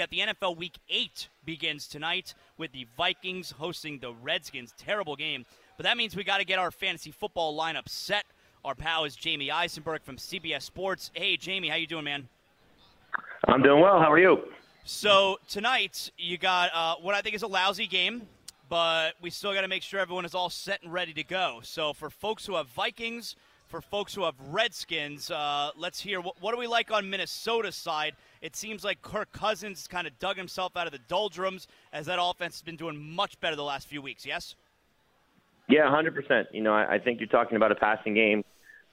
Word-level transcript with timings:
Got 0.00 0.08
the 0.08 0.20
NFL 0.20 0.56
Week 0.56 0.78
8 0.88 1.28
begins 1.44 1.86
tonight 1.86 2.32
with 2.56 2.72
the 2.72 2.86
Vikings 2.96 3.50
hosting 3.50 3.98
the 3.98 4.14
Redskins. 4.14 4.72
Terrible 4.78 5.14
game. 5.14 5.44
But 5.76 5.84
that 5.84 5.98
means 5.98 6.16
we 6.16 6.24
got 6.24 6.38
to 6.38 6.46
get 6.46 6.58
our 6.58 6.70
fantasy 6.70 7.10
football 7.10 7.54
lineup 7.54 7.86
set. 7.86 8.24
Our 8.64 8.74
pal 8.74 9.04
is 9.04 9.14
Jamey 9.14 9.50
Eisenberg 9.50 10.02
from 10.02 10.16
CBS 10.16 10.62
Sports. 10.62 11.10
Hey, 11.12 11.36
Jamey, 11.36 11.68
how 11.68 11.76
you 11.76 11.86
doing, 11.86 12.04
man? 12.04 12.30
I'm 13.46 13.60
doing 13.60 13.82
well. 13.82 14.00
How 14.00 14.10
are 14.10 14.18
you? 14.18 14.38
So 14.84 15.38
tonight 15.46 16.10
you 16.16 16.38
got 16.38 16.70
uh, 16.72 16.94
what 17.02 17.14
I 17.14 17.20
think 17.20 17.34
is 17.34 17.42
a 17.42 17.46
lousy 17.46 17.86
game, 17.86 18.22
but 18.70 19.16
we 19.20 19.28
still 19.28 19.52
got 19.52 19.60
to 19.60 19.68
make 19.68 19.82
sure 19.82 20.00
everyone 20.00 20.24
is 20.24 20.34
all 20.34 20.48
set 20.48 20.82
and 20.82 20.90
ready 20.90 21.12
to 21.12 21.24
go. 21.24 21.60
So 21.62 21.92
for 21.92 22.08
folks 22.08 22.46
who 22.46 22.54
have 22.54 22.68
Vikings, 22.68 23.36
for 23.70 23.80
folks 23.80 24.14
who 24.14 24.24
have 24.24 24.34
Redskins, 24.48 25.30
uh, 25.30 25.70
let's 25.76 26.00
hear 26.00 26.20
what, 26.20 26.34
what 26.42 26.52
do 26.52 26.58
we 26.58 26.66
like 26.66 26.90
on 26.90 27.08
Minnesota's 27.08 27.76
side– 27.76 28.14
it 28.42 28.56
seems 28.56 28.84
like 28.84 29.02
Kirk 29.02 29.30
Cousins 29.32 29.86
kind 29.86 30.06
of 30.06 30.18
dug 30.18 30.36
himself 30.36 30.76
out 30.76 30.86
of 30.86 30.92
the 30.92 31.00
doldrums 31.08 31.68
as 31.92 32.06
that 32.06 32.18
offense 32.20 32.54
has 32.54 32.62
been 32.62 32.76
doing 32.76 32.98
much 32.98 33.38
better 33.40 33.54
the 33.54 33.64
last 33.64 33.86
few 33.86 34.00
weeks. 34.00 34.24
Yes. 34.24 34.54
Yeah, 35.68 35.82
100%. 35.82 36.46
You 36.52 36.62
know, 36.62 36.72
I, 36.72 36.94
I 36.94 36.98
think 36.98 37.20
you're 37.20 37.28
talking 37.28 37.56
about 37.56 37.70
a 37.70 37.74
passing 37.74 38.14
game. 38.14 38.44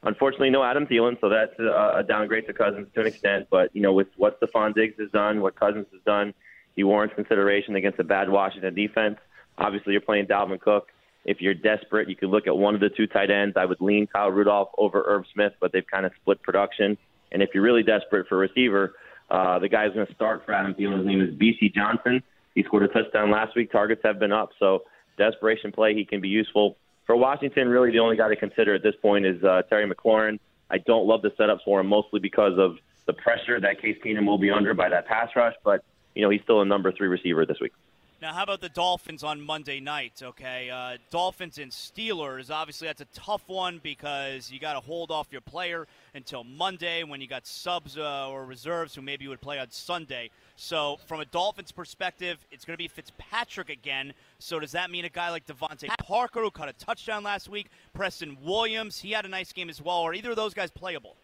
Unfortunately, 0.03 0.50
no 0.50 0.64
Adam 0.64 0.86
Thielen, 0.86 1.20
so 1.20 1.30
that's 1.30 1.58
a, 1.59 2.00
a 2.00 2.03
downgrade 2.08 2.45
to 2.48 2.53
Cousins 2.53 2.88
to 2.94 3.02
an 3.02 3.08
extent. 3.08 3.48
But 3.50 3.75
you 3.75 3.81
know, 3.81 3.94
with 3.94 4.08
what 4.16 4.39
Stefon 4.39 4.75
Diggs 4.75 4.94
has 5.00 5.09
done, 5.09 5.42
what 5.42 5.55
Cousins 5.55 5.88
has 5.92 6.02
done, 6.05 6.36
he 6.75 6.83
warrants 6.83 7.16
consideration 7.16 7.75
against 7.75 7.98
a 7.98 8.03
bad 8.03 8.30
Washington 8.30 8.75
defense. 8.75 9.17
Obviously, 9.58 9.94
you're 9.94 10.02
playing 10.02 10.28
Dalvin 10.28 10.59
Cook. 10.59 10.89
If 11.28 11.42
you're 11.42 11.53
desperate, 11.53 12.09
you 12.09 12.16
could 12.16 12.30
look 12.30 12.47
at 12.47 12.58
one 12.58 12.73
of 12.73 12.80
the 12.80 12.89
two 12.89 13.06
tight 13.06 13.30
ends. 13.30 13.58
I 13.58 13.66
would 13.66 13.81
lean 13.81 14.08
Kyle 14.08 14.31
Rudolph 14.31 14.70
over 14.78 15.03
Irv 15.06 15.25
Smith, 15.33 15.53
but 15.59 15.73
they've 15.73 15.86
kind 15.86 16.06
of 16.06 16.14
split 16.22 16.42
production. 16.42 16.97
And 17.33 17.44
if 17.44 17.50
you're 17.53 17.64
really 17.64 17.83
desperate 17.83 18.28
for 18.28 18.36
a 18.36 18.39
receiver, 18.39 18.95
uh, 19.30 19.59
the 19.59 19.67
guy 19.67 19.86
who's 19.86 19.94
going 19.94 20.08
to 20.08 20.16
start 20.16 20.45
for 20.45 20.53
Adam 20.53 20.73
Thielen, 20.73 21.00
his 21.00 21.05
name 21.05 21.22
is 21.22 21.33
Bisi 21.36 21.73
Johnson. 21.73 22.23
He 22.55 22.64
scored 22.64 22.83
a 22.83 22.88
touchdown 22.88 23.30
last 23.30 23.55
week. 23.58 23.72
Targets 23.72 24.02
have 24.05 24.20
been 24.20 24.31
up, 24.31 24.52
so 24.58 24.83
desperation 25.17 25.73
play. 25.73 25.94
He 25.94 26.05
can 26.05 26.22
be 26.22 26.30
useful 26.30 26.78
for 27.05 27.17
Washington. 27.17 27.67
Really, 27.67 27.92
the 27.92 28.00
only 28.00 28.16
guy 28.16 28.30
to 28.30 28.36
consider 28.38 28.73
at 28.73 28.83
this 28.83 28.95
point 29.02 29.25
is 29.25 29.44
uh, 29.44 29.64
Terry 29.70 29.89
McLaurin. 29.89 30.39
I 30.72 30.78
don't 30.78 31.05
love 31.08 31.22
the 31.22 31.31
setups 31.31 31.64
for 31.66 31.81
him, 31.81 31.88
mostly 31.88 32.22
because 32.22 32.58
of 32.58 32.78
the 33.05 33.14
pressure 33.14 33.59
that 33.59 33.81
Case 33.81 33.98
Keenum 34.03 34.25
will 34.25 34.38
be 34.38 34.50
under 34.50 34.73
by 34.73 34.89
that 34.89 35.08
pass 35.08 35.30
rush. 35.36 35.55
But 35.64 35.83
you 36.16 36.22
know, 36.22 36.30
he's 36.30 36.42
still 36.44 36.61
a 36.61 36.66
number 36.66 36.92
three 36.92 37.08
receiver 37.08 37.45
this 37.45 37.59
week. 37.59 37.73
Now, 38.20 38.34
how 38.34 38.42
about 38.42 38.62
the 38.62 38.70
Dolphins 38.70 39.23
on 39.23 39.40
Monday 39.40 39.80
night? 39.80 40.23
Okay, 40.23 40.72
uh, 40.72 40.98
Dolphins 41.12 41.60
and 41.60 41.72
Steelers. 41.72 42.50
Obviously, 42.50 42.88
that's 42.88 43.02
a 43.02 43.08
tough 43.14 43.44
one 43.46 43.80
because 43.84 44.50
you 44.50 44.60
got 44.60 44.73
to 44.73 44.80
hold 44.80 45.12
off 45.12 45.28
your 45.30 45.42
player 45.42 45.86
until 46.16 46.44
Monday 46.44 47.04
when 47.04 47.22
you 47.22 47.28
got 47.28 47.45
subs 47.45 47.95
uh, 47.95 48.28
or 48.28 48.44
reserves 48.45 48.95
who 48.95 49.04
maybe 49.04 49.28
would 49.28 49.40
play 49.40 49.60
on 49.60 49.68
Sunday. 49.70 50.32
So, 50.56 50.98
from 51.06 51.20
a 51.20 51.26
Dolphins 51.26 51.72
perspective, 51.72 52.40
it's 52.52 52.66
going 52.66 52.73
to 52.73 52.80
be 52.80 52.88
Fitzpatrick 52.88 53.70
again. 53.70 54.14
So, 54.40 54.60
does 54.60 54.72
that 54.72 54.90
mean 54.90 55.06
a 55.06 55.10
guy 55.10 55.30
like 55.30 55.45
DeVante 55.45 55.88
Parker, 56.00 56.42
who 56.42 56.50
caught 56.50 56.70
a 56.70 56.73
touchdown 56.73 57.22
last 57.23 57.50
week, 57.50 57.68
Preston 57.94 58.36
Williams, 58.44 58.98
he 59.00 59.11
had 59.11 59.26
a 59.26 59.30
nice 59.30 59.54
game 59.54 59.70
as 59.70 59.80
well, 59.80 60.02
Are 60.02 60.16
either 60.16 60.32
of 60.32 60.36
those 60.38 60.56
guys 60.56 60.72
playable? 60.72 61.16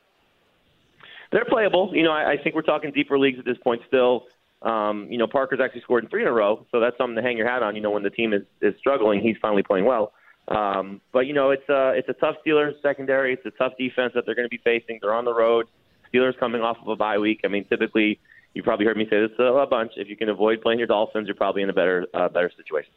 They're 1.31 1.45
playable. 1.45 1.89
You 1.91 2.03
know, 2.03 2.11
I, 2.11 2.33
I 2.33 2.37
think 2.37 2.53
we're 2.53 2.61
talking 2.61 2.91
deeper 2.91 3.17
leagues 3.17 3.39
at 3.39 3.45
this 3.45 3.57
point 3.63 3.81
still. 3.87 4.25
Um, 4.63 5.07
you 5.09 5.17
know, 5.17 5.27
Parker's 5.27 5.59
actually 5.61 5.81
scored 5.81 6.05
in 6.05 6.09
three 6.09 6.21
in 6.21 6.27
a 6.27 6.31
row, 6.31 6.65
so 6.71 6.79
that's 6.79 6.97
something 6.97 7.15
to 7.17 7.21
hang 7.21 7.37
your 7.37 7.47
hat 7.47 7.63
on. 7.63 7.75
You 7.75 7.81
know, 7.81 7.91
when 7.91 8.03
the 8.03 8.09
team 8.09 8.33
is, 8.33 8.43
is 8.61 8.73
struggling, 8.79 9.21
he's 9.21 9.35
finally 9.41 9.63
playing 9.63 9.85
well. 9.85 10.13
Um, 10.47 11.01
but 11.11 11.27
you 11.27 11.33
know, 11.33 11.51
it's 11.51 11.67
a 11.69 11.93
it's 11.95 12.09
a 12.09 12.13
tough 12.13 12.35
Steelers 12.45 12.81
secondary. 12.81 13.33
It's 13.33 13.45
a 13.45 13.51
tough 13.51 13.73
defense 13.77 14.13
that 14.15 14.25
they're 14.25 14.35
going 14.35 14.47
to 14.47 14.49
be 14.49 14.61
facing. 14.63 14.99
They're 15.01 15.13
on 15.13 15.25
the 15.25 15.33
road. 15.33 15.67
Steelers 16.13 16.37
coming 16.37 16.61
off 16.61 16.77
of 16.81 16.87
a 16.87 16.95
bye 16.95 17.17
week. 17.17 17.41
I 17.43 17.47
mean, 17.47 17.65
typically, 17.65 18.19
you 18.53 18.63
probably 18.63 18.85
heard 18.85 18.97
me 18.97 19.07
say 19.09 19.19
this 19.19 19.31
a 19.39 19.65
bunch. 19.65 19.93
If 19.95 20.09
you 20.09 20.15
can 20.15 20.29
avoid 20.29 20.61
playing 20.61 20.79
your 20.79 20.87
Dolphins, 20.87 21.27
you're 21.27 21.35
probably 21.35 21.61
in 21.61 21.69
a 21.69 21.73
better 21.73 22.07
uh, 22.13 22.29
better 22.29 22.51
situation. 22.55 22.91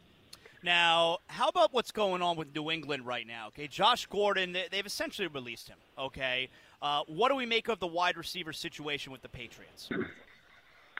Now, 0.62 1.18
how 1.28 1.48
about 1.48 1.72
what's 1.72 1.92
going 1.92 2.22
on 2.22 2.36
with 2.36 2.52
New 2.54 2.70
England 2.70 3.06
right 3.06 3.26
now? 3.26 3.48
Okay, 3.48 3.68
Josh 3.68 4.06
Gordon, 4.06 4.56
they've 4.70 4.86
essentially 4.86 5.28
released 5.28 5.68
him. 5.68 5.78
Okay, 5.98 6.48
uh, 6.82 7.02
what 7.06 7.28
do 7.28 7.36
we 7.36 7.46
make 7.46 7.68
of 7.68 7.78
the 7.78 7.86
wide 7.86 8.16
receiver 8.16 8.52
situation 8.52 9.12
with 9.12 9.22
the 9.22 9.28
Patriots? 9.28 9.88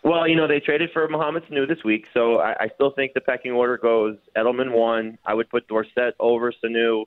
Well, 0.02 0.28
you 0.28 0.36
know, 0.36 0.46
they 0.46 0.60
traded 0.60 0.90
for 0.92 1.08
Mohamed 1.08 1.44
Sanu 1.44 1.66
this 1.66 1.82
week, 1.84 2.06
so 2.14 2.38
I, 2.38 2.54
I 2.60 2.68
still 2.74 2.92
think 2.92 3.14
the 3.14 3.20
pecking 3.20 3.52
order 3.52 3.76
goes 3.76 4.16
Edelman 4.36 4.72
one. 4.72 5.18
I 5.24 5.34
would 5.34 5.50
put 5.50 5.66
Dorsett 5.68 6.14
over 6.20 6.52
Sanu 6.52 7.04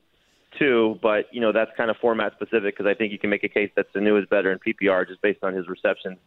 two, 0.58 0.98
but 1.00 1.26
you 1.32 1.40
know 1.40 1.52
that's 1.52 1.70
kind 1.76 1.90
of 1.90 1.96
format 1.98 2.32
specific 2.32 2.76
because 2.76 2.90
I 2.90 2.94
think 2.94 3.12
you 3.12 3.18
can 3.18 3.30
make 3.30 3.44
a 3.44 3.48
case 3.48 3.70
that 3.76 3.92
Sanu 3.94 4.20
is 4.20 4.28
better 4.28 4.52
in 4.52 4.58
PPR 4.58 5.06
just 5.06 5.22
based 5.22 5.42
on 5.42 5.54
his 5.54 5.68
receptions 5.68 6.18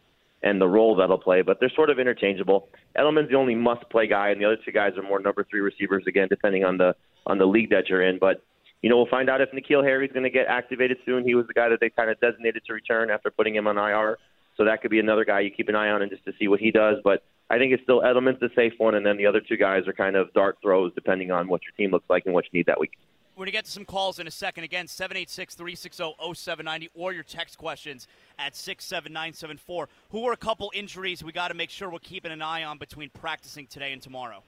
and 0.42 0.60
the 0.60 0.68
role 0.68 0.94
that'll 0.96 1.18
play. 1.18 1.42
But 1.42 1.58
they're 1.58 1.72
sort 1.74 1.90
of 1.90 1.98
interchangeable. 1.98 2.68
Edelman's 2.96 3.30
the 3.30 3.36
only 3.36 3.54
must-play 3.54 4.06
guy, 4.06 4.28
and 4.28 4.40
the 4.40 4.44
other 4.44 4.58
two 4.62 4.72
guys 4.72 4.92
are 4.96 5.02
more 5.02 5.18
number 5.18 5.44
three 5.48 5.60
receivers 5.60 6.04
again, 6.06 6.28
depending 6.28 6.64
on 6.64 6.76
the 6.76 6.94
on 7.26 7.38
the 7.38 7.46
league 7.46 7.70
that 7.70 7.88
you're 7.88 8.02
in. 8.02 8.18
But 8.18 8.42
you 8.82 8.90
know, 8.90 8.96
we'll 8.96 9.06
find 9.06 9.30
out 9.30 9.40
if 9.40 9.50
N'Keal 9.52 9.82
Harry's 9.82 10.12
going 10.12 10.24
to 10.24 10.30
get 10.30 10.46
activated 10.46 10.98
soon. 11.06 11.24
He 11.24 11.34
was 11.34 11.46
the 11.46 11.54
guy 11.54 11.70
that 11.70 11.80
they 11.80 11.88
kind 11.88 12.10
of 12.10 12.20
designated 12.20 12.62
to 12.66 12.74
return 12.74 13.10
after 13.10 13.30
putting 13.30 13.54
him 13.54 13.66
on 13.66 13.78
IR. 13.78 14.18
So 14.56 14.64
that 14.64 14.82
could 14.82 14.90
be 14.90 15.00
another 15.00 15.24
guy 15.24 15.40
you 15.40 15.50
keep 15.50 15.68
an 15.68 15.74
eye 15.74 15.88
on 15.88 16.02
and 16.02 16.10
just 16.10 16.24
to 16.24 16.32
see 16.38 16.48
what 16.48 16.60
he 16.60 16.70
does. 16.70 16.98
But 17.02 17.24
I 17.50 17.58
think 17.58 17.72
it's 17.72 17.82
still 17.82 18.00
Edelman's 18.00 18.40
the 18.40 18.50
safe 18.54 18.72
one, 18.78 18.94
and 18.94 19.04
then 19.04 19.16
the 19.16 19.26
other 19.26 19.40
two 19.40 19.56
guys 19.56 19.86
are 19.86 19.92
kind 19.92 20.16
of 20.16 20.32
dart 20.32 20.58
throws 20.62 20.92
depending 20.94 21.30
on 21.30 21.48
what 21.48 21.62
your 21.62 21.72
team 21.76 21.90
looks 21.90 22.08
like 22.08 22.24
and 22.26 22.34
what 22.34 22.44
you 22.44 22.58
need 22.58 22.66
that 22.66 22.78
week. 22.78 22.92
We're 23.36 23.40
going 23.40 23.46
to 23.46 23.52
get 23.52 23.64
to 23.64 23.70
some 23.70 23.84
calls 23.84 24.20
in 24.20 24.28
a 24.28 24.30
second. 24.30 24.62
Again, 24.62 24.86
786 24.86 25.56
360 25.56 26.14
0790 26.34 26.90
or 26.94 27.12
your 27.12 27.24
text 27.24 27.58
questions 27.58 28.06
at 28.38 28.54
67974. 28.54 29.88
Who 30.10 30.24
are 30.28 30.32
a 30.32 30.36
couple 30.36 30.70
injuries 30.72 31.24
we 31.24 31.32
got 31.32 31.48
to 31.48 31.54
make 31.54 31.70
sure 31.70 31.90
we're 31.90 31.98
keeping 31.98 32.30
an 32.30 32.42
eye 32.42 32.62
on 32.62 32.78
between 32.78 33.10
practicing 33.10 33.66
today 33.66 33.92
and 33.92 34.00
tomorrow? 34.00 34.42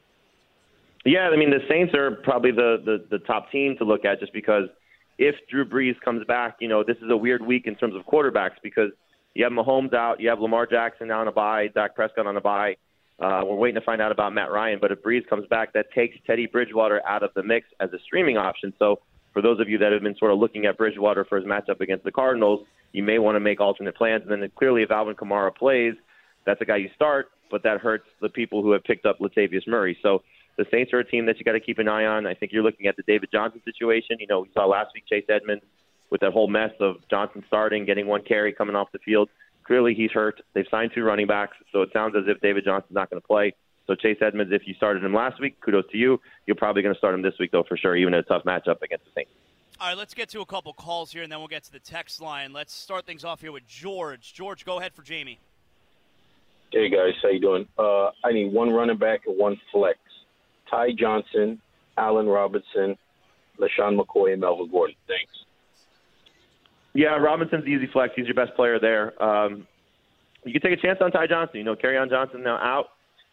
Yeah, 1.04 1.30
I 1.32 1.36
mean, 1.36 1.50
the 1.50 1.60
Saints 1.68 1.94
are 1.94 2.12
probably 2.12 2.52
the, 2.52 2.80
the, 2.84 3.04
the 3.10 3.18
top 3.24 3.50
team 3.50 3.76
to 3.78 3.84
look 3.84 4.04
at 4.04 4.20
just 4.20 4.32
because 4.32 4.68
if 5.18 5.34
Drew 5.50 5.64
Brees 5.64 6.00
comes 6.00 6.24
back, 6.26 6.56
you 6.60 6.68
know, 6.68 6.84
this 6.84 6.96
is 6.98 7.10
a 7.10 7.16
weird 7.16 7.44
week 7.44 7.66
in 7.66 7.74
terms 7.74 7.96
of 7.96 8.06
quarterbacks 8.06 8.56
because– 8.62 8.92
you 9.36 9.44
have 9.44 9.52
Mahomes 9.52 9.92
out. 9.92 10.18
You 10.18 10.30
have 10.30 10.40
Lamar 10.40 10.66
Jackson 10.66 11.10
on 11.10 11.28
a 11.28 11.32
bye. 11.32 11.68
Dak 11.74 11.94
Prescott 11.94 12.26
on 12.26 12.36
a 12.38 12.40
bye. 12.40 12.76
Uh, 13.20 13.42
we're 13.44 13.56
waiting 13.56 13.78
to 13.78 13.84
find 13.84 14.00
out 14.00 14.10
about 14.10 14.32
Matt 14.32 14.50
Ryan. 14.50 14.78
But 14.80 14.92
if 14.92 15.02
Brees 15.02 15.26
comes 15.28 15.46
back, 15.48 15.74
that 15.74 15.92
takes 15.94 16.16
Teddy 16.26 16.46
Bridgewater 16.46 17.06
out 17.06 17.22
of 17.22 17.30
the 17.34 17.42
mix 17.42 17.66
as 17.78 17.90
a 17.92 17.98
streaming 18.04 18.38
option. 18.38 18.72
So 18.78 19.00
for 19.34 19.42
those 19.42 19.60
of 19.60 19.68
you 19.68 19.76
that 19.78 19.92
have 19.92 20.02
been 20.02 20.16
sort 20.16 20.32
of 20.32 20.38
looking 20.38 20.64
at 20.64 20.78
Bridgewater 20.78 21.26
for 21.26 21.36
his 21.36 21.44
matchup 21.44 21.80
against 21.80 22.04
the 22.04 22.12
Cardinals, 22.12 22.66
you 22.92 23.02
may 23.02 23.18
want 23.18 23.36
to 23.36 23.40
make 23.40 23.60
alternate 23.60 23.94
plans. 23.94 24.22
And 24.26 24.42
then 24.42 24.50
clearly, 24.56 24.82
if 24.82 24.90
Alvin 24.90 25.14
Kamara 25.14 25.54
plays, 25.54 25.94
that's 26.46 26.60
a 26.62 26.64
guy 26.64 26.76
you 26.76 26.88
start, 26.94 27.26
but 27.50 27.62
that 27.62 27.80
hurts 27.80 28.06
the 28.22 28.30
people 28.30 28.62
who 28.62 28.72
have 28.72 28.84
picked 28.84 29.04
up 29.04 29.18
Latavius 29.18 29.66
Murray. 29.66 29.98
So 30.02 30.22
the 30.56 30.64
Saints 30.70 30.94
are 30.94 31.00
a 31.00 31.04
team 31.04 31.26
that 31.26 31.38
you 31.38 31.44
got 31.44 31.52
to 31.52 31.60
keep 31.60 31.78
an 31.78 31.88
eye 31.88 32.06
on. 32.06 32.26
I 32.26 32.32
think 32.32 32.52
you're 32.52 32.62
looking 32.62 32.86
at 32.86 32.96
the 32.96 33.02
David 33.06 33.28
Johnson 33.30 33.60
situation. 33.66 34.16
You 34.18 34.26
know, 34.28 34.40
we 34.40 34.48
saw 34.54 34.64
last 34.64 34.92
week 34.94 35.04
Chase 35.06 35.26
Edmonds 35.28 35.62
with 36.10 36.20
that 36.20 36.32
whole 36.32 36.48
mess 36.48 36.70
of 36.80 36.96
Johnson 37.10 37.44
starting, 37.46 37.84
getting 37.84 38.06
one 38.06 38.22
carry 38.22 38.52
coming 38.52 38.76
off 38.76 38.92
the 38.92 38.98
field. 38.98 39.28
Clearly, 39.64 39.94
he's 39.94 40.12
hurt. 40.12 40.40
They've 40.54 40.66
signed 40.70 40.92
two 40.94 41.02
running 41.02 41.26
backs, 41.26 41.56
so 41.72 41.82
it 41.82 41.90
sounds 41.92 42.14
as 42.16 42.24
if 42.26 42.40
David 42.40 42.64
Johnson's 42.64 42.94
not 42.94 43.10
going 43.10 43.20
to 43.20 43.26
play. 43.26 43.54
So 43.86 43.94
Chase 43.94 44.18
Edmonds, 44.20 44.52
if 44.52 44.62
you 44.66 44.74
started 44.74 45.04
him 45.04 45.14
last 45.14 45.40
week, 45.40 45.60
kudos 45.60 45.84
to 45.92 45.98
you. 45.98 46.20
You're 46.46 46.56
probably 46.56 46.82
going 46.82 46.94
to 46.94 46.98
start 46.98 47.14
him 47.14 47.22
this 47.22 47.34
week, 47.38 47.52
though, 47.52 47.64
for 47.68 47.76
sure, 47.76 47.96
even 47.96 48.14
in 48.14 48.20
a 48.20 48.22
tough 48.22 48.44
matchup 48.44 48.82
against 48.82 49.04
the 49.04 49.10
Saints. 49.14 49.30
All 49.80 49.88
right, 49.88 49.96
let's 49.96 50.14
get 50.14 50.28
to 50.30 50.40
a 50.40 50.46
couple 50.46 50.72
calls 50.72 51.12
here, 51.12 51.22
and 51.22 51.30
then 51.30 51.38
we'll 51.38 51.48
get 51.48 51.64
to 51.64 51.72
the 51.72 51.78
text 51.78 52.20
line. 52.20 52.52
Let's 52.52 52.72
start 52.72 53.06
things 53.06 53.24
off 53.24 53.40
here 53.40 53.52
with 53.52 53.66
George. 53.66 54.32
George, 54.32 54.64
go 54.64 54.78
ahead 54.78 54.94
for 54.94 55.02
Jamey. 55.02 55.38
Hey 56.72 56.88
guys, 56.88 57.12
how 57.22 57.28
you 57.28 57.40
doing? 57.40 57.66
Uh, 57.78 58.10
I 58.24 58.32
need 58.32 58.52
one 58.52 58.70
running 58.70 58.98
back 58.98 59.20
and 59.26 59.38
one 59.38 59.56
flex. 59.72 59.98
Ty 60.68 60.88
Johnson, 60.98 61.60
Allen 61.96 62.26
Robinson, 62.26 62.96
LeSean 63.60 64.00
McCoy, 64.00 64.32
and 64.32 64.40
Melvin 64.40 64.68
Gordon. 64.70 64.96
Thanks. 65.06 65.32
Yeah, 66.96 67.16
Robinson's 67.16 67.66
easy 67.66 67.86
flex. 67.92 68.14
He's 68.16 68.24
your 68.24 68.34
best 68.34 68.54
player 68.56 68.78
there. 68.80 69.22
Um, 69.22 69.66
you 70.44 70.52
can 70.52 70.62
take 70.62 70.78
a 70.78 70.80
chance 70.80 70.98
on 71.02 71.10
Ty 71.10 71.26
Johnson. 71.26 71.58
You 71.58 71.64
know, 71.64 71.76
Kerryon 71.76 72.08
Johnson 72.08 72.42
now 72.42 72.56
out. 72.56 72.86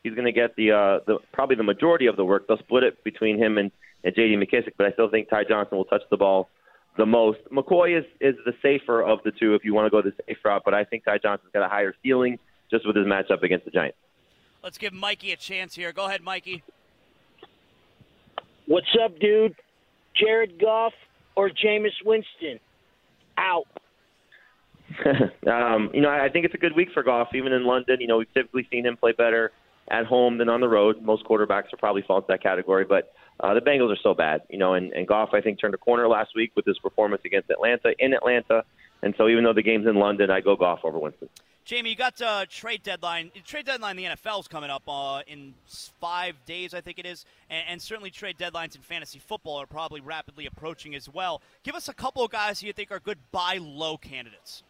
He's 0.03 0.13
going 0.13 0.25
to 0.25 0.33
get 0.33 0.55
the 0.57 0.71
uh, 0.71 0.99
the 1.07 1.19
probably 1.31 1.55
the 1.55 1.63
majority 1.63 2.07
of 2.07 2.17
the 2.17 2.25
work. 2.25 2.45
They'll 2.47 2.57
split 2.57 2.83
it 2.83 3.01
between 3.05 3.37
him 3.41 3.57
and, 3.57 3.71
and 4.03 4.13
J.D. 4.13 4.35
McKissic, 4.35 4.73
but 4.77 4.85
I 4.85 4.91
still 4.91 5.09
think 5.09 5.29
Ty 5.29 5.45
Johnson 5.45 5.77
will 5.77 5.85
touch 5.85 6.01
the 6.11 6.17
ball 6.17 6.49
the 6.97 7.05
most. 7.05 7.39
McCoy 7.53 7.97
is 7.97 8.05
is 8.19 8.35
the 8.45 8.53
safer 8.61 9.01
of 9.01 9.19
the 9.23 9.31
two 9.31 9.55
if 9.55 9.63
you 9.63 9.73
want 9.73 9.85
to 9.85 9.89
go 9.89 10.01
the 10.01 10.13
safe 10.27 10.37
route, 10.43 10.63
but 10.65 10.73
I 10.73 10.83
think 10.83 11.05
Ty 11.05 11.19
Johnson's 11.19 11.51
got 11.53 11.63
a 11.63 11.69
higher 11.69 11.95
ceiling 12.03 12.39
just 12.69 12.85
with 12.85 12.97
his 12.97 13.05
matchup 13.05 13.43
against 13.43 13.63
the 13.63 13.71
Giants. 13.71 13.97
Let's 14.61 14.77
give 14.77 14.91
Mikey 14.91 15.31
a 15.31 15.37
chance 15.37 15.75
here. 15.75 15.93
Go 15.93 16.05
ahead, 16.05 16.21
Mikey. 16.21 16.63
What's 18.65 18.93
up, 19.01 19.19
dude? 19.19 19.55
Jared 20.15 20.59
Goff 20.59 20.93
or 21.35 21.49
Jameis 21.49 21.91
Winston? 22.05 22.59
Out. 23.37 23.65
um, 25.47 25.89
you 25.93 26.01
know, 26.01 26.09
I 26.09 26.29
think 26.29 26.45
it's 26.45 26.53
a 26.53 26.59
good 26.59 26.75
week 26.75 26.89
for 26.93 27.03
Goff. 27.03 27.29
even 27.33 27.51
in 27.51 27.65
London. 27.65 27.97
You 27.99 28.07
know, 28.07 28.17
we've 28.17 28.33
typically 28.33 28.67
seen 28.71 28.85
him 28.85 28.97
play 28.97 29.11
better 29.11 29.51
at 29.89 30.05
home 30.05 30.37
than 30.37 30.49
on 30.49 30.61
the 30.61 30.67
road. 30.67 31.01
Most 31.01 31.25
quarterbacks 31.25 31.73
are 31.73 31.77
probably 31.77 32.03
fall 32.03 32.17
into 32.17 32.27
that 32.29 32.41
category, 32.41 32.85
but 32.85 33.13
uh, 33.39 33.53
the 33.53 33.59
Bengals 33.59 33.91
are 33.91 33.99
so 34.01 34.13
bad, 34.13 34.41
you 34.49 34.57
know. 34.57 34.73
And, 34.73 34.93
and 34.93 35.07
Goff, 35.07 35.29
I 35.33 35.41
think, 35.41 35.59
turned 35.59 35.73
a 35.73 35.77
corner 35.77 36.07
last 36.07 36.31
week 36.35 36.51
with 36.55 36.65
his 36.65 36.77
performance 36.79 37.21
against 37.25 37.49
Atlanta 37.49 37.93
in 37.99 38.13
Atlanta. 38.13 38.63
And 39.01 39.13
so, 39.17 39.27
even 39.27 39.43
though 39.43 39.53
the 39.53 39.63
game's 39.63 39.87
in 39.87 39.95
London, 39.95 40.29
I 40.29 40.41
go 40.41 40.55
Goff 40.55 40.79
over 40.83 40.99
Winston. 40.99 41.29
Jamey, 41.65 41.91
you 41.91 41.95
got 41.95 42.21
uh, 42.21 42.45
trade 42.49 42.83
deadline. 42.83 43.31
Trade 43.45 43.65
deadline 43.65 43.97
in 43.97 44.03
the 44.03 44.09
NFL 44.17 44.41
is 44.41 44.47
coming 44.49 44.69
up 44.69 44.83
uh, 44.85 45.21
in 45.27 45.53
five 46.01 46.35
days, 46.45 46.73
I 46.73 46.81
think 46.81 46.99
it 46.99 47.05
is, 47.05 47.25
and, 47.49 47.63
and, 47.69 47.81
certainly 47.81 48.09
trade 48.09 48.37
deadlines 48.37 48.75
in 48.75 48.81
fantasy 48.81 49.19
football 49.19 49.61
are 49.61 49.65
probably 49.65 50.01
rapidly 50.01 50.45
approaching 50.45 50.93
as 50.93 51.07
well. 51.07 51.41
Give 51.63 51.73
us 51.73 51.87
a 51.87 51.93
couple 51.93 52.25
of 52.25 52.31
guys 52.31 52.59
who 52.59 52.67
you 52.67 52.73
think 52.73 52.91
are 52.91 52.99
good 52.99 53.17
buy 53.31 53.59
low 53.61 53.95
candidates. 53.97 54.63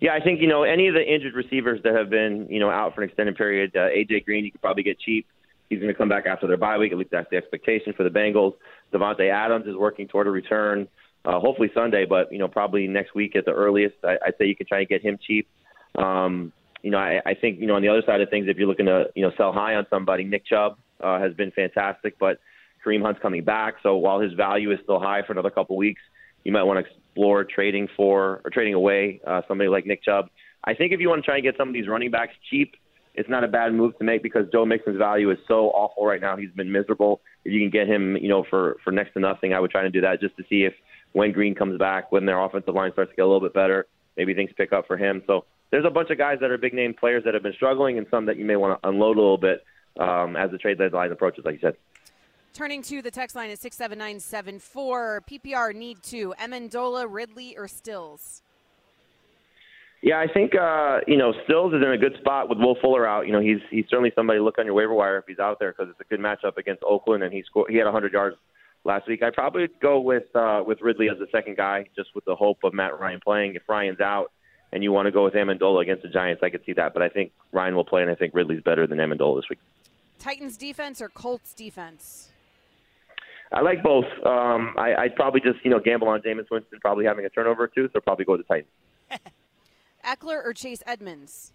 Yeah, 0.00 0.14
I 0.14 0.20
think 0.20 0.40
you 0.40 0.48
know 0.48 0.64
any 0.64 0.88
of 0.88 0.94
the 0.94 1.02
injured 1.02 1.34
receivers 1.34 1.80
that 1.84 1.94
have 1.94 2.10
been 2.10 2.48
you 2.50 2.58
know 2.58 2.68
out 2.68 2.96
for 2.96 3.02
an 3.02 3.08
extended 3.08 3.36
period. 3.36 3.76
Uh, 3.76 3.88
AJ 3.88 4.24
Green, 4.24 4.44
you 4.44 4.50
could 4.50 4.60
probably 4.60 4.82
get 4.82 4.98
cheap. 4.98 5.28
He's 5.70 5.78
going 5.78 5.92
to 5.92 5.96
come 5.96 6.08
back 6.08 6.26
after 6.26 6.48
their 6.48 6.56
bye 6.56 6.76
week. 6.76 6.90
At 6.90 6.98
least 6.98 7.12
that's 7.12 7.30
the 7.30 7.36
expectation 7.36 7.92
for 7.92 8.02
the 8.02 8.10
Bengals. 8.10 8.54
Davante 8.92 9.30
Adams 9.30 9.68
is 9.68 9.76
working 9.76 10.08
toward 10.08 10.26
a 10.26 10.30
return 10.30 10.88
uh, 11.24 11.38
hopefully 11.38 11.70
Sunday, 11.74 12.04
but 12.04 12.32
you 12.32 12.38
know 12.38 12.48
probably 12.48 12.86
next 12.88 13.14
week 13.14 13.36
at 13.36 13.44
the 13.44 13.52
earliest. 13.52 13.94
I, 14.04 14.18
I'd 14.26 14.34
say 14.38 14.46
you 14.46 14.56
can 14.56 14.66
try 14.66 14.80
and 14.80 14.88
get 14.88 15.02
him 15.02 15.18
cheap. 15.24 15.48
Um, 15.96 16.52
you 16.82 16.90
know, 16.90 16.98
I, 16.98 17.20
I 17.24 17.34
think 17.34 17.60
you 17.60 17.66
know 17.66 17.74
on 17.74 17.82
the 17.82 17.88
other 17.88 18.02
side 18.04 18.20
of 18.20 18.30
things, 18.30 18.46
if 18.48 18.56
you're 18.56 18.68
looking 18.68 18.86
to 18.86 19.06
you 19.14 19.22
know 19.22 19.32
sell 19.36 19.52
high 19.52 19.74
on 19.74 19.86
somebody, 19.90 20.24
Nick 20.24 20.46
Chubb 20.46 20.78
uh, 21.02 21.18
has 21.20 21.34
been 21.34 21.50
fantastic, 21.52 22.18
but 22.18 22.38
Kareem 22.84 23.02
Hunt's 23.02 23.20
coming 23.22 23.44
back, 23.44 23.74
so 23.82 23.96
while 23.96 24.20
his 24.20 24.32
value 24.32 24.72
is 24.72 24.78
still 24.82 24.98
high 24.98 25.22
for 25.24 25.32
another 25.32 25.50
couple 25.50 25.76
weeks, 25.76 26.02
you 26.44 26.52
might 26.52 26.64
want 26.64 26.84
to 26.84 26.90
explore 26.90 27.44
trading 27.44 27.88
for 27.96 28.40
or 28.44 28.50
trading 28.50 28.74
away 28.74 29.20
uh, 29.26 29.42
somebody 29.46 29.68
like 29.68 29.86
Nick 29.86 30.02
Chubb. 30.02 30.28
I 30.64 30.74
think 30.74 30.92
if 30.92 31.00
you 31.00 31.08
want 31.08 31.22
to 31.22 31.26
try 31.26 31.36
and 31.36 31.44
get 31.44 31.56
some 31.56 31.68
of 31.68 31.74
these 31.74 31.88
running 31.88 32.10
backs 32.10 32.34
cheap, 32.50 32.74
it's 33.14 33.28
not 33.28 33.44
a 33.44 33.48
bad 33.48 33.74
move 33.74 33.96
to 33.98 34.04
make 34.04 34.22
because 34.22 34.46
Joe 34.52 34.64
Mixon's 34.64 34.96
value 34.96 35.30
is 35.30 35.38
so 35.46 35.68
awful 35.70 36.06
right 36.06 36.20
now. 36.20 36.36
He's 36.36 36.50
been 36.50 36.72
miserable. 36.72 37.20
If 37.44 37.52
you 37.52 37.60
can 37.60 37.70
get 37.70 37.86
him, 37.86 38.16
you 38.16 38.28
know, 38.28 38.44
for 38.48 38.76
for 38.82 38.90
next 38.90 39.12
to 39.14 39.20
nothing, 39.20 39.52
I 39.52 39.60
would 39.60 39.70
try 39.70 39.82
to 39.82 39.90
do 39.90 40.00
that 40.00 40.20
just 40.20 40.36
to 40.38 40.44
see 40.48 40.64
if 40.64 40.72
when 41.12 41.30
Green 41.32 41.54
comes 41.54 41.78
back, 41.78 42.10
when 42.10 42.24
their 42.24 42.40
offensive 42.40 42.74
line 42.74 42.92
starts 42.92 43.10
to 43.10 43.16
get 43.16 43.22
a 43.22 43.26
little 43.26 43.40
bit 43.40 43.52
better, 43.52 43.86
maybe 44.16 44.34
things 44.34 44.50
pick 44.56 44.72
up 44.72 44.86
for 44.86 44.96
him. 44.96 45.22
So 45.26 45.44
there's 45.72 45.86
a 45.86 45.90
bunch 45.90 46.10
of 46.10 46.18
guys 46.18 46.38
that 46.40 46.50
are 46.50 46.58
big 46.58 46.74
name 46.74 46.94
players 46.94 47.24
that 47.24 47.34
have 47.34 47.42
been 47.42 47.54
struggling, 47.54 47.98
and 47.98 48.06
some 48.10 48.26
that 48.26 48.36
you 48.36 48.44
may 48.44 48.56
want 48.56 48.80
to 48.80 48.88
unload 48.88 49.16
a 49.16 49.20
little 49.20 49.38
bit 49.38 49.64
um, 49.98 50.36
as 50.36 50.50
the 50.52 50.58
trade 50.58 50.78
deadline 50.78 51.10
approaches, 51.10 51.44
like 51.44 51.54
you 51.54 51.60
said. 51.60 51.74
Turning 52.52 52.82
to 52.82 53.00
the 53.00 53.10
text 53.10 53.34
line 53.34 53.48
is 53.48 53.58
67974. 53.60 55.22
PPR 55.28 55.74
need 55.74 56.02
to. 56.04 56.34
Amendola, 56.38 57.06
Ridley, 57.08 57.56
or 57.56 57.66
Stills? 57.66 58.42
Yeah, 60.02 60.18
I 60.18 60.26
think 60.30 60.54
uh, 60.54 60.98
you 61.06 61.16
know 61.16 61.32
Stills 61.44 61.72
is 61.72 61.80
in 61.82 61.90
a 61.90 61.96
good 61.96 62.16
spot 62.18 62.50
with 62.50 62.58
Will 62.58 62.76
Fuller 62.82 63.06
out. 63.06 63.26
You 63.26 63.32
know 63.32 63.40
he's 63.40 63.60
he's 63.70 63.86
certainly 63.88 64.12
somebody 64.14 64.40
to 64.40 64.44
look 64.44 64.58
on 64.58 64.66
your 64.66 64.74
waiver 64.74 64.92
wire 64.92 65.16
if 65.16 65.24
he's 65.26 65.38
out 65.38 65.58
there 65.58 65.72
because 65.72 65.90
it's 65.90 66.00
a 66.00 66.04
good 66.04 66.20
matchup 66.20 66.58
against 66.58 66.82
Oakland, 66.82 67.22
and 67.22 67.32
he 67.32 67.42
scored 67.44 67.70
he 67.70 67.76
had 67.76 67.84
100 67.84 68.12
yards 68.12 68.36
last 68.84 69.08
week. 69.08 69.22
I'd 69.22 69.32
probably 69.32 69.68
go 69.80 70.00
with 70.00 70.24
uh, 70.34 70.62
with 70.66 70.82
Ridley 70.82 71.08
as 71.08 71.18
the 71.18 71.28
second 71.32 71.56
guy, 71.56 71.86
just 71.96 72.10
with 72.14 72.24
the 72.24 72.34
hope 72.34 72.58
of 72.64 72.74
Matt 72.74 72.98
Ryan 72.98 73.20
playing. 73.24 73.54
If 73.54 73.62
Ryan's 73.68 74.00
out 74.00 74.32
and 74.72 74.82
you 74.82 74.92
want 74.92 75.06
to 75.06 75.12
go 75.12 75.24
with 75.24 75.34
Amendola 75.34 75.82
against 75.82 76.02
the 76.02 76.08
Giants, 76.08 76.42
I 76.42 76.50
could 76.50 76.64
see 76.64 76.72
that. 76.74 76.94
But 76.94 77.02
I 77.02 77.08
think 77.08 77.32
Ryan 77.52 77.76
will 77.76 77.84
play, 77.84 78.02
and 78.02 78.10
I 78.10 78.14
think 78.14 78.34
Ridley's 78.34 78.62
better 78.62 78.86
than 78.86 78.98
Amendola 78.98 79.38
this 79.40 79.48
week. 79.50 79.58
Titans 80.18 80.56
defense 80.56 81.00
or 81.00 81.08
Colts 81.08 81.52
defense? 81.52 82.30
I 83.52 83.60
like 83.60 83.82
both. 83.82 84.06
Um, 84.24 84.74
I, 84.78 84.94
I'd 84.94 85.14
probably 85.14 85.40
just 85.40 85.58
you 85.64 85.70
know 85.70 85.78
gamble 85.78 86.08
on 86.08 86.22
Jameis 86.22 86.50
Winston 86.50 86.78
probably 86.80 87.04
having 87.04 87.26
a 87.26 87.28
turnover 87.28 87.64
or 87.64 87.68
two, 87.68 87.88
so 87.92 88.00
probably 88.00 88.24
go 88.24 88.32
with 88.32 88.46
the 88.46 88.54
Titans. 88.54 88.72
Ekeler 90.04 90.44
or 90.44 90.52
Chase 90.54 90.82
Edmonds? 90.86 91.52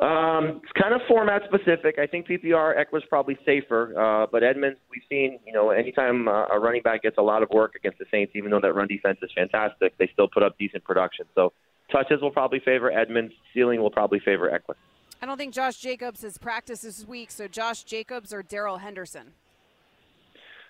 Um, 0.00 0.60
it's 0.62 0.72
kind 0.80 0.94
of 0.94 1.00
format 1.08 1.42
specific. 1.48 1.98
I 1.98 2.06
think 2.06 2.28
PPR 2.28 2.78
Ekeler's 2.78 3.04
probably 3.08 3.36
safer, 3.44 3.98
uh, 3.98 4.26
but 4.30 4.44
Edmonds, 4.44 4.78
we've 4.90 5.02
seen, 5.08 5.40
you 5.44 5.52
know, 5.52 5.70
anytime 5.70 6.28
uh, 6.28 6.46
a 6.46 6.60
running 6.60 6.82
back 6.82 7.02
gets 7.02 7.18
a 7.18 7.22
lot 7.22 7.42
of 7.42 7.50
work 7.50 7.74
against 7.74 7.98
the 7.98 8.04
Saints, 8.08 8.32
even 8.36 8.52
though 8.52 8.60
that 8.60 8.74
run 8.74 8.86
defense 8.86 9.18
is 9.22 9.30
fantastic, 9.34 9.98
they 9.98 10.08
still 10.12 10.28
put 10.28 10.44
up 10.44 10.56
decent 10.56 10.84
production. 10.84 11.26
So 11.34 11.52
touches 11.90 12.22
will 12.22 12.30
probably 12.30 12.60
favor 12.60 12.92
Edmonds. 12.92 13.32
Ceiling 13.52 13.80
will 13.80 13.90
probably 13.90 14.20
favor 14.20 14.48
Ekeler. 14.48 14.76
I 15.20 15.26
don't 15.26 15.36
think 15.36 15.52
Josh 15.52 15.78
Jacobs 15.78 16.22
has 16.22 16.38
practiced 16.38 16.84
this 16.84 17.04
week, 17.04 17.32
so 17.32 17.48
Josh 17.48 17.82
Jacobs 17.82 18.32
or 18.32 18.44
Darrell 18.44 18.78
Henderson. 18.78 19.32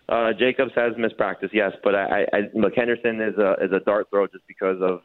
Uh, 0.09 0.33
Jacobs 0.33 0.73
has 0.75 0.93
missed 0.97 1.19
practice, 1.19 1.51
yes, 1.53 1.73
but 1.85 1.95
I, 1.95 2.27
I, 2.33 2.39
look 2.55 2.73
Henderson 2.75 3.21
is 3.21 3.37
a 3.37 3.57
is 3.63 3.73
a 3.73 3.81
dart 3.81 4.09
throw 4.09 4.27
just 4.27 4.47
because 4.49 4.79
of 4.81 5.03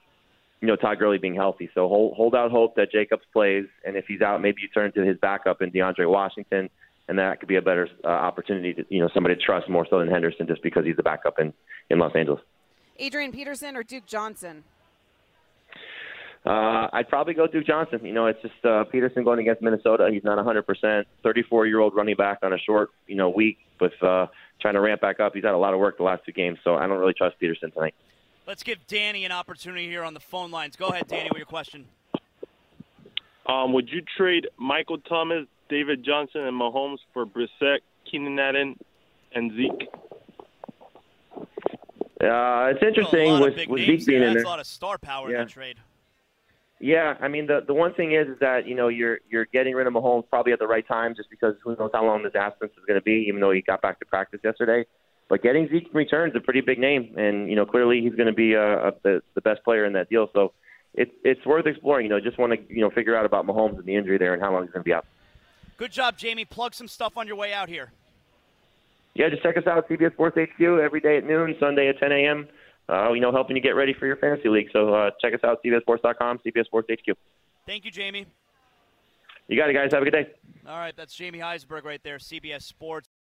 you 0.64 0.68
know 0.68 0.78
Todd 0.78 0.98
Gurley 0.98 1.18
being 1.18 1.36
healthy. 1.36 1.70
So 1.76 1.90
hold 1.90 2.16
hold 2.16 2.34
out 2.34 2.50
hope 2.50 2.78
that 2.78 2.90
Jacobs 2.90 3.24
plays, 3.34 3.66
and 3.86 3.98
if 3.98 4.06
he's 4.08 4.22
out, 4.22 4.42
maybe 4.42 4.62
you 4.62 4.70
turn 4.70 4.94
to 4.94 5.04
his 5.04 5.18
backup 5.18 5.62
in 5.62 5.72
DeAndre 5.72 6.10
Washington, 6.10 6.70
and 7.10 7.20
that 7.20 7.42
could 7.42 7.50
be 7.50 7.58
a 7.58 7.62
better 7.62 7.90
uh, 8.06 8.08
opportunity 8.08 8.74
to 8.74 8.86
you 8.88 9.02
know 9.02 9.10
somebody 9.14 9.36
to 9.36 9.42
trust 9.42 9.68
more 9.68 9.86
so 9.90 10.00
than 10.00 10.08
Henderson 10.08 10.48
just 10.48 10.64
because 10.64 10.86
he's 10.86 10.96
the 10.96 11.04
backup 11.04 11.38
in 11.38 11.52
in 11.90 12.00
Los 12.00 12.16
Angeles. 12.16 12.40
Adrian 12.98 13.34
Peterson 13.34 13.76
or 13.76 13.84
Duke 13.84 14.06
Johnson. 14.06 14.64
Uh, 16.46 16.88
I'd 16.94 17.10
probably 17.10 17.34
go 17.34 17.46
Duke 17.46 17.68
Johnson. 17.68 18.00
You 18.06 18.14
know, 18.14 18.28
it's 18.28 18.42
just 18.42 18.64
uh, 18.64 18.86
Peterson 18.86 19.26
going 19.26 19.40
against 19.40 19.62
Minnesota. 19.62 20.10
He's 20.12 20.24
not 20.24 20.38
100%. 20.38 21.04
34 21.24 21.68
year 21.68 21.80
old 21.80 21.94
running 21.94 22.16
back 22.16 22.40
on 22.42 22.54
a 22.54 22.58
short, 22.58 22.90
you 23.08 23.16
know, 23.16 23.30
week 23.30 23.58
with 23.82 23.94
uh, 24.02 24.28
trying 24.62 24.76
to 24.76 24.82
ramp 24.82 25.02
back 25.02 25.20
up. 25.20 25.34
He's 25.36 25.44
had 25.44 25.54
a 25.54 25.58
lot 25.58 25.74
of 25.74 25.82
work 25.82 25.98
the 25.98 26.04
last 26.04 26.24
two 26.26 26.32
games, 26.32 26.60
so 26.64 26.76
I 26.76 26.88
don't 26.88 27.00
really 27.00 27.14
trust 27.14 27.38
Peterson 27.40 27.72
tonight. 27.72 27.96
Let's 28.46 28.64
give 28.64 28.86
Danny 28.88 29.26
an 29.26 29.32
opportunity 29.32 29.88
here 29.88 30.04
on 30.04 30.14
the 30.14 30.20
phone 30.20 30.52
lines. 30.52 30.76
Go 30.76 30.88
ahead, 30.88 31.08
Danny, 31.08 31.30
with 31.32 31.38
your 31.38 31.46
question. 31.46 31.86
Um, 33.46 33.74
would 33.74 33.90
you 33.90 34.02
trade 34.18 34.48
Michael 34.58 34.98
Thomas, 35.00 35.46
David 35.70 36.04
Johnson, 36.04 36.42
and 36.42 36.60
Mahomes 36.60 36.98
for 37.14 37.26
Brissett, 37.26 37.80
Keenan 38.10 38.38
Allen, 38.40 38.78
and 39.34 39.52
Zeke? 39.54 39.88
Uh, 42.22 42.72
it's 42.74 42.84
interesting 42.84 43.40
with, 43.40 43.56
with 43.68 43.82
Zeke 43.82 44.06
being 44.06 44.20
there. 44.22 44.30
in 44.30 44.34
That's 44.34 44.36
there. 44.36 44.44
a 44.44 44.48
lot 44.48 44.60
of 44.60 44.68
star 44.68 44.98
power 44.98 45.30
Yeah. 45.30 45.42
in 45.42 45.48
that 45.48 45.50
trade. 45.54 45.78
Yeah, 46.80 47.16
I 47.22 47.30
mean 47.30 47.48
the 47.48 47.64
the 47.66 47.74
one 47.74 47.94
thing 47.94 48.12
is, 48.12 48.28
is 48.28 48.38
that 48.40 48.68
you 48.68 48.76
know 48.76 48.90
you're 48.90 49.20
you're 49.30 49.46
getting 49.46 49.74
rid 49.74 49.88
of 49.88 49.94
Mahomes 49.94 50.28
probably 50.30 50.52
at 50.52 50.60
the 50.60 50.68
right 50.68 50.86
time, 50.86 51.16
just 51.16 51.30
because 51.30 51.56
who 51.64 51.78
knows 51.78 51.92
how 51.94 52.06
long 52.06 52.24
this 52.24 52.36
absence 52.36 52.74
is 52.78 52.84
going 52.86 53.00
to 53.00 53.04
be, 53.04 53.26
even 53.30 53.40
though 53.40 53.52
he 53.52 53.62
got 53.62 53.82
back 53.82 54.00
to 54.00 54.06
practice 54.06 54.42
yesterday. 54.44 54.86
But 55.30 55.42
getting 55.42 55.68
Zeke 55.70 55.88
in 55.88 55.94
return 55.94 56.30
is 56.30 56.36
a 56.36 56.40
pretty 56.40 56.62
big 56.62 56.80
name, 56.80 57.16
and 57.18 57.50
you 57.50 57.56
know 57.56 57.66
clearly 57.66 58.02
he's 58.02 58.16
going 58.16 58.28
to 58.28 58.34
be 58.34 58.56
uh, 58.56 58.92
the 59.04 59.22
the 59.36 59.42
best 59.42 59.64
player 59.64 59.86
in 59.86 59.94
that 59.94 60.10
deal. 60.10 60.30
So 60.34 60.54
it's 60.94 61.12
it's 61.24 61.46
worth 61.46 61.66
exploring. 61.66 62.06
You 62.06 62.10
know, 62.10 62.20
just 62.20 62.38
want 62.38 62.54
to 62.54 62.74
you 62.74 62.82
know 62.82 62.90
figure 62.90 63.16
out 63.16 63.26
about 63.26 63.48
Mahomes 63.48 63.78
and 63.78 63.86
the 63.86 63.96
injury 63.96 64.18
there 64.18 64.34
and 64.34 64.42
how 64.42 64.52
long 64.52 64.64
he's 64.64 64.72
going 64.72 64.84
to 64.84 64.88
be 64.88 64.94
out. 64.94 65.06
Good 65.78 65.92
job, 65.92 66.18
Jamey. 66.18 66.48
Plug 66.48 66.74
some 66.74 66.88
stuff 66.88 67.18
on 67.18 67.28
your 67.28 67.36
way 67.36 67.54
out 67.54 67.70
here. 67.70 67.92
Yeah, 69.16 69.30
just 69.30 69.44
check 69.44 69.58
us 69.58 69.68
out 69.68 69.78
at 69.78 69.90
CBS 69.90 70.14
Sports 70.14 70.38
HQ 70.38 70.62
every 70.62 71.00
day 71.00 71.18
at 71.18 71.24
noon, 71.24 71.56
Sunday 71.60 71.88
at 71.88 72.00
10 72.00 72.12
a.m. 72.12 72.48
Uh, 72.90 73.14
you 73.14 73.22
know, 73.22 73.32
helping 73.32 73.56
you 73.56 73.62
get 73.62 73.76
ready 73.76 73.94
for 73.94 74.08
your 74.08 74.18
fantasy 74.18 74.50
league. 74.50 74.70
So 74.74 74.94
uh, 74.94 75.12
check 75.22 75.34
us 75.34 75.40
out, 75.44 75.64
CBSSports.com, 75.64 76.40
CBS 76.46 76.66
Sports 76.66 76.90
HQ. 76.92 77.16
Thank 77.66 77.86
you, 77.86 77.92
Jamey. 77.92 78.26
You 79.48 79.58
got 79.58 79.70
it, 79.70 79.74
guys. 79.74 79.92
Have 79.94 80.02
a 80.02 80.06
good 80.06 80.12
day. 80.12 80.28
All 80.68 80.78
right, 80.78 80.96
that's 80.96 81.16
Jamey 81.16 81.44
Eisenberg 81.44 81.86
right 81.86 82.02
there, 82.04 82.18
CBS 82.18 82.64
Sports. 82.64 83.08